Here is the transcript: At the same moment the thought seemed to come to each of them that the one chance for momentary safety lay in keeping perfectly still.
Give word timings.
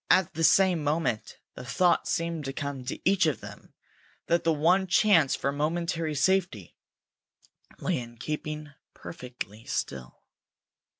At 0.09 0.33
the 0.33 0.43
same 0.43 0.83
moment 0.83 1.37
the 1.53 1.63
thought 1.63 2.07
seemed 2.07 2.45
to 2.45 2.53
come 2.53 2.83
to 2.85 2.99
each 3.07 3.27
of 3.27 3.39
them 3.39 3.75
that 4.25 4.43
the 4.43 4.51
one 4.51 4.87
chance 4.87 5.35
for 5.35 5.51
momentary 5.51 6.15
safety 6.15 6.75
lay 7.77 7.99
in 7.99 8.17
keeping 8.17 8.71
perfectly 8.95 9.63
still. 9.65 10.23